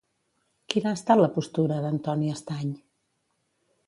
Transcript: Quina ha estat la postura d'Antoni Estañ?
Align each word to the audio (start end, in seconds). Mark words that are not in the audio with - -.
Quina 0.73 0.93
ha 0.93 0.97
estat 0.99 1.19
la 1.19 1.29
postura 1.35 1.77
d'Antoni 1.83 2.31
Estañ? 2.37 2.73